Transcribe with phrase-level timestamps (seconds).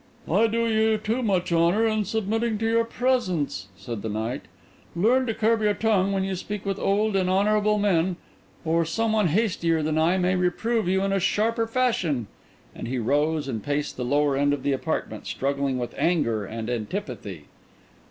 [0.27, 4.41] "I do you too much honour in submitting to your presence," said the knight.
[4.95, 8.15] "Learn to curb your tongue when you speak with old and honourable men,
[8.65, 12.25] or some one hastier than I may reprove you in a sharper fashion."
[12.73, 16.67] And he rose and paced the lower end of the apartment, struggling with anger and
[16.67, 17.45] antipathy.